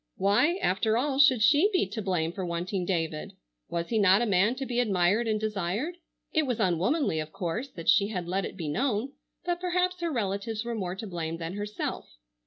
[0.17, 3.33] Why, after all, should she be to blame for wanting David?
[3.69, 5.93] Was he not a man to be admired and desired?
[6.33, 9.11] It was unwomanly, of course, that she had let it be known,
[9.45, 12.17] but perhaps her relatives were more to blame than herself.